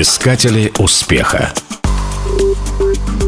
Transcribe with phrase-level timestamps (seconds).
[0.00, 1.52] Искатели успеха.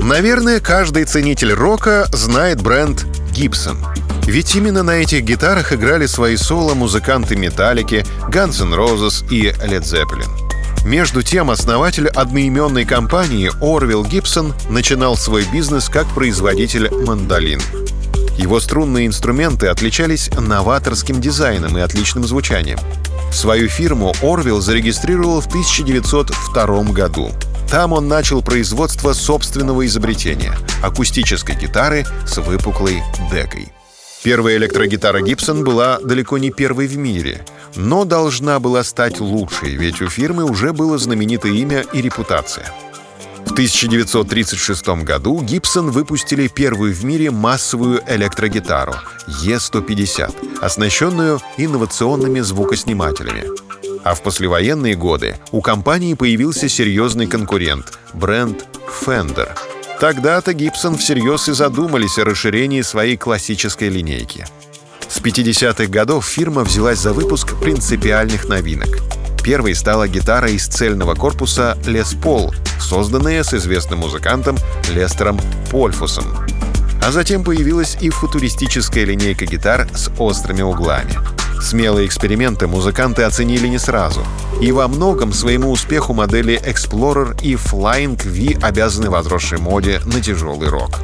[0.00, 3.04] Наверное, каждый ценитель рока знает бренд
[3.34, 3.76] Gibson.
[4.24, 9.82] Ведь именно на этих гитарах играли свои соло музыканты Металлики, Guns N' Roses и Led
[9.82, 10.86] Zeppelin.
[10.86, 17.60] Между тем, основатель одноименной компании Орвилл Гибсон начинал свой бизнес как производитель мандолин.
[18.38, 22.78] Его струнные инструменты отличались новаторским дизайном и отличным звучанием.
[23.34, 27.32] Свою фирму Орвилл зарегистрировал в 1902 году.
[27.68, 33.72] Там он начал производство собственного изобретения— акустической гитары с выпуклой декой.
[34.22, 37.44] Первая электрогитара Гибсон была далеко не первой в мире,
[37.74, 42.72] но должна была стать лучшей, ведь у фирмы уже было знаменитое имя и репутация—
[43.54, 48.94] 1936 году Гибсон выпустили первую в мире массовую электрогитару
[49.44, 53.44] Е150, оснащенную инновационными звукоснимателями.
[54.02, 58.66] А в послевоенные годы у компании появился серьезный конкурент— бренд
[59.06, 59.56] Fender.
[60.00, 64.44] Тогда-то Гибсон всерьез и задумались о расширении своей классической линейки.
[65.08, 68.98] С 50-х годов фирма взялась за выпуск принципиальных новинок—
[69.44, 74.56] Первой стала гитара из цельного корпуса Les Paul, созданная с известным музыкантом
[74.94, 75.38] Лестером
[75.70, 76.24] Польфусом.
[77.02, 81.12] А затем появилась и футуристическая линейка гитар с острыми углами.
[81.60, 84.24] Смелые эксперименты музыканты оценили не сразу.
[84.62, 90.70] И во многом своему успеху модели Explorer и Flying V обязаны возросшей моде на тяжелый
[90.70, 91.00] рок.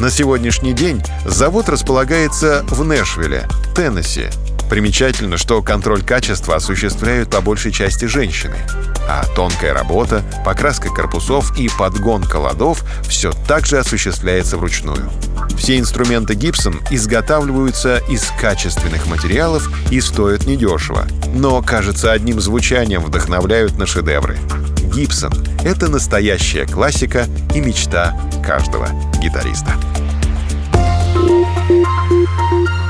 [0.00, 4.28] На сегодняшний день завод располагается в Нэшвилле, Теннесси,
[4.72, 8.56] Примечательно, что контроль качества осуществляют по большей части женщины.
[9.06, 15.10] А тонкая работа, покраска корпусов и подгонка ладов все так же осуществляется вручную.
[15.58, 21.06] Все инструменты Gibson изготавливаются из качественных материалов и стоят недешево.
[21.34, 24.38] Но, кажется, одним звучанием вдохновляют на шедевры.
[24.94, 25.34] Gibson—
[25.66, 28.88] это настоящая классика и мечта каждого
[29.20, 29.74] гитариста.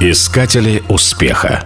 [0.00, 1.64] Искатели успеха.